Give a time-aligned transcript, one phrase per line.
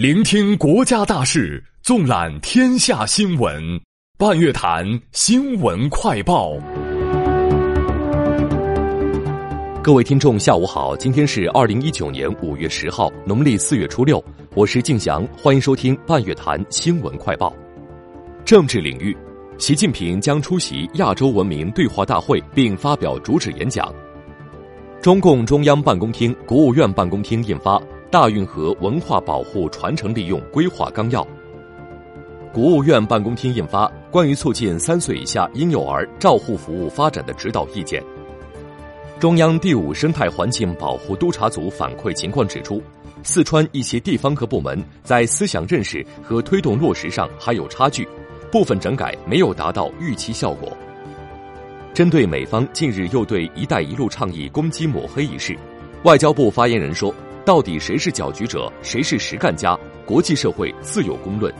[0.00, 3.62] 聆听国家大事，纵览天下新闻。
[4.16, 6.54] 半月谈新闻快报。
[9.82, 14.24] 各位听众，下午好，今天是二零一九年五月十号，农历四月初六，
[14.54, 17.54] 我是敬翔，欢迎收听半月谈新闻快报。
[18.42, 19.14] 政治领域，
[19.58, 23.94] 习近平将出席亚洲文明对话大会并发表主旨演讲。
[25.02, 27.78] 中共中央办公厅、国务院办公厅印发。
[28.10, 31.24] 大运河文化保护传承利用规划纲要，
[32.52, 38.02] 国务院办公厅印发《关于促进三岁以下婴幼儿照护服务发展的指导意见》。
[39.20, 42.82] 中央第五生态环境保护督察组反馈情况指出，
[43.22, 48.08] 四川一些地方和部门在思想认识和推动落实上还有差距，
[48.50, 50.76] 部分整改没有达到预期效果。
[51.94, 55.56] 针对美方近日又对“一带一路”倡议攻击抹黑一事，
[56.02, 57.14] 外交部发言人说。
[57.44, 59.78] 到底谁是搅局者，谁是实干家？
[60.04, 61.52] 国际社会自有公论。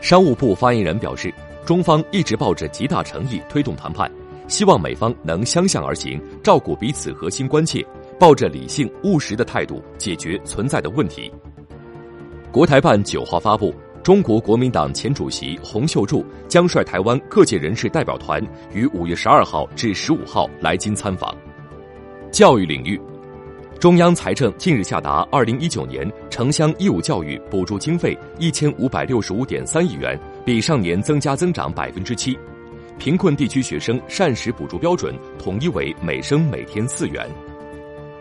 [0.00, 1.32] 商务部发言人表示，
[1.64, 4.10] 中方一直抱着极大诚意推动谈判，
[4.46, 7.84] 希望美方能相向而行，照顾彼此核心关切，
[8.20, 11.32] 抱着理性务实的态度解决存在的问题。
[12.52, 18.40] 国台办九号发布，中国国民党前主席洪秀柱将率台湾各界人士代表团
[18.72, 21.34] 于五月十二号至十五号来京参访。
[22.30, 23.00] 教育领域。
[23.78, 32.36] 中央财政近日下达二零一九年城乡义务教育补助经费一千五百六十五点三亿元，比上年增加增长百分之七。
[32.98, 37.28] 贫困地区学生膳食补助标准统一为每生每天四元。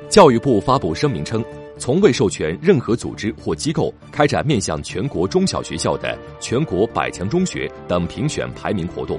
[0.09, 1.44] 教育部发布声明称，
[1.78, 9.17] 从未授权任何组织或机构开展面向全国中小学校的全国百强中学等评选排名活动。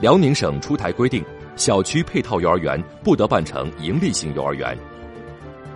[0.00, 1.24] 辽宁省出台规定，
[1.56, 4.78] 小区配套幼儿园不得办成盈利性幼儿园。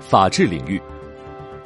[0.08, 0.80] 法治领域，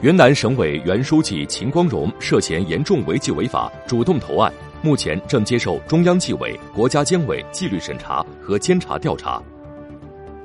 [0.01, 9.43] 云南省委原书记秦光荣涉嫌严重违纪违法，主动投案，目前正接受中央纪委国家监委纪律审查和监察调查。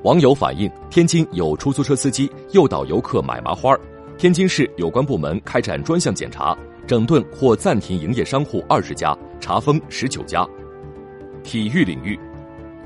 [0.04, 3.74] 网友反映，天津有出租车司机诱导游客买麻花，
[4.18, 6.54] 天津市有关部门开展专项检查，
[6.86, 10.46] 整顿或暂停营业商户二十家，查封十九家。
[11.44, 12.20] 体育领域。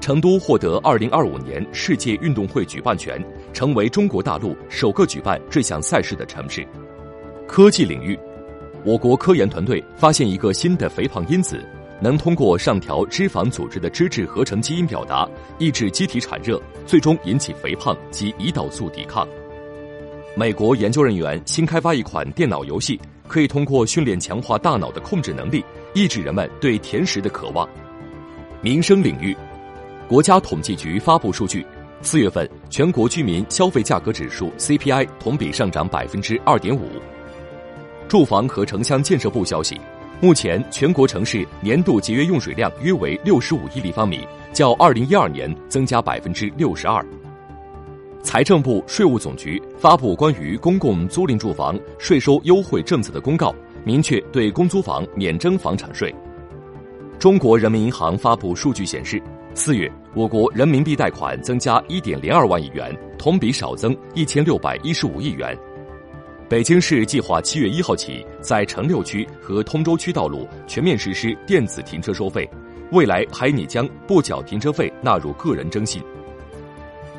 [0.01, 3.21] 成都获得二零二五年世界运动会举办权，
[3.53, 6.65] 成为中国大陆首个举办这项赛事的城市。
[7.47, 8.17] 科技领域，
[8.83, 11.63] 我国科研团队发现一个新的肥胖因子，
[12.01, 15.27] 能通过上调脂肪组织的脂质合成基因表达，
[15.57, 19.27] 抑制机体产热，最终引起肥胖及胰岛素抵抗。
[20.35, 27.67] 美国研究人员新开发一款电脑游戏，可以通过训练强化大脑的控制能力，抑制人们对甜食的渴望。
[28.61, 29.35] 民生领域。
[30.07, 31.63] 国家统计局发布数据，
[32.01, 36.87] 四月份全国居民消费价格指数 CPI 同比上涨百分之二点五。
[38.07, 39.79] 住房和城乡建设部消息，
[40.21, 47.05] 目前全国城市年度节约用水量约为六十五亿立方米，较二零一二年增加百分之六十二。
[48.23, 56.13] 财政部、税务总局发布关于公共租赁住房税收优惠政策的公告，明确对公租房免征房产税。
[57.19, 59.21] 中国人民银行发布数据显示。
[59.61, 65.53] 四月，我国人民币贷款增加一点零二万亿元，同比少增一千六百一十五亿元。
[66.47, 72.49] 北京市计划七月一号起，在城六区和通州区道路全面实施电子停车收费，
[72.93, 76.01] 未来还拟将不缴停车费纳入个人征信。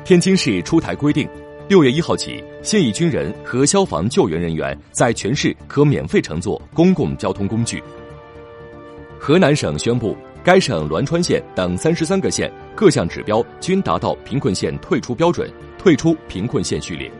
[0.03, 1.29] 天津市出台规定，
[1.69, 7.83] 六月一号起，现役军人和消防救援人员在全市可免费乘坐公共交通工具。
[9.19, 10.17] 河南省宣布。
[10.43, 15.47] 该省栾川县等三十三个县各项指标均达到贫困县退出标准，
[15.77, 17.11] 退出贫困县序列。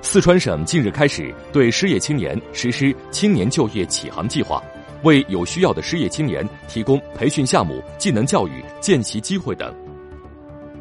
[0.00, 4.62] 四川省近日开始对失业青年实施青年就业启航计划，
[5.02, 9.72] 为有需要的失业青年提供培训项目、技能教育、见习机会等。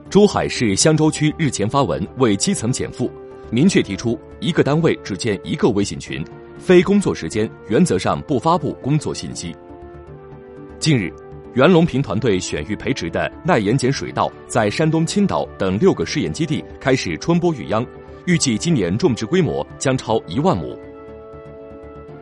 [0.09, 3.11] 珠海市香洲区日前发文为基层减负，
[3.49, 6.25] 明确提出一个单位只建一个微信群，
[6.57, 9.53] 非工作时间原则上不发布工作信息。
[10.81, 11.13] 近日，
[11.53, 17.85] 袁隆平团队选育培植的耐盐碱水稻在山东青岛等六个试验基地开始春播育秧，
[18.25, 20.75] 预计今年种植规模将超一万亩。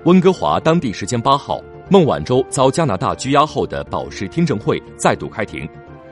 [0.04, 5.66] 温哥华当地时间八号，孟晚舟遭加拿大拘押后的保释听证会再度开庭，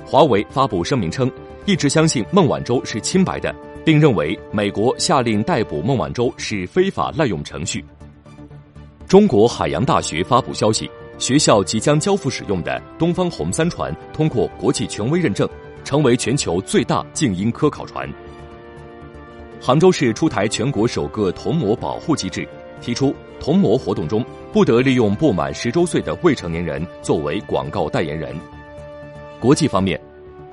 [0.06, 1.30] 华为发布声明称，
[1.66, 3.54] 一直相信孟晚舟是清白的，
[3.84, 7.84] 并认为美国下令逮捕孟晚舟是非法滥用程序。
[9.06, 10.90] 中国海洋大学发布消息。
[11.18, 15.48] 学校即将交付使用的东方红三船通过国际权威认证，
[15.84, 18.08] 成为全球最大静音科考船。
[19.60, 22.48] 杭州市出台全国首个铜模保护机制，
[22.80, 24.24] 提出童模活动中
[24.54, 28.36] 不得利用不满十周岁的未成年人作为广告代言人。
[29.40, 30.00] 国际方面，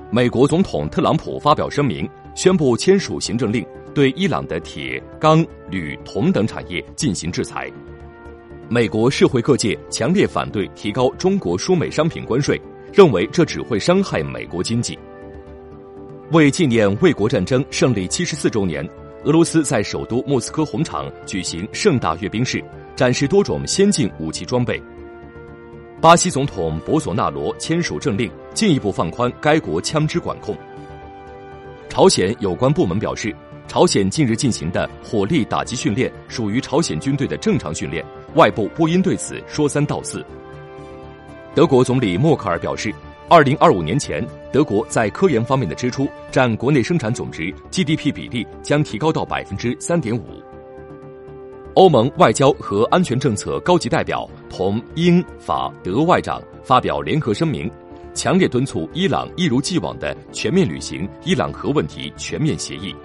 [0.09, 3.63] 美国总统特朗普发表声明，宣布签署行政令，
[3.93, 7.71] 对伊朗的铁、钢、铝、铜等产业进行制裁。
[8.67, 12.59] 美国社会各界强烈反对提高中国输美商品关税，
[12.91, 14.97] 认为这只会伤害美国经济。
[16.31, 18.83] 为纪念卫国战争胜利七十四周年，
[19.23, 22.63] 俄罗斯在首都莫斯科红场举行盛大阅兵式，
[22.95, 24.81] 展示多种先进武器装备。
[26.01, 30.57] 巴西总统博索纳罗签署政令，进一步放宽该国枪支管控。
[31.87, 33.33] 朝鲜有关部门表示，
[33.67, 38.03] 朝鲜近日进行的火力打击训练属于朝鲜军队的正常训练，
[38.35, 40.23] 外部不应对此说三道四。
[41.53, 42.93] 德国总理默克尔表示，
[43.29, 50.23] 二零二五年前，德国在科研方面的支出占国内生产总值 GDP 比例将提高到百分之三点五。
[51.75, 57.71] 欧盟外交和安全政策高级代表同英法德外长发表联合声明，
[58.13, 62.95] 强烈敦促伊朗一如既往的全面履行伊朗核问题全面协议。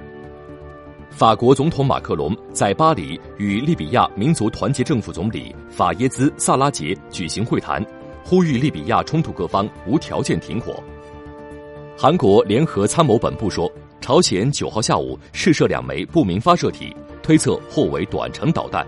[1.11, 7.85] 法国总统马克龙在巴黎与利比亚民族团结政府总理法耶兹·萨拉杰举行会谈，
[8.25, 10.83] 呼吁利比亚冲突各方无条件停火。
[11.97, 13.71] 韩国联合参谋本部说，
[14.01, 16.95] 朝鲜九号下午试射两枚不明发射体。
[17.23, 18.85] 推测或为短程导弹。